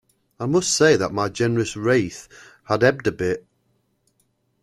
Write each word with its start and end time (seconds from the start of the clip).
I 0.39 0.47
must 0.47 0.73
say 0.75 0.95
that 0.95 1.13
my 1.13 1.29
generous 1.29 1.77
wrath 1.77 2.27
had 2.63 2.81
ebbed 2.83 3.05
a 3.05 3.11
bit. 3.11 3.45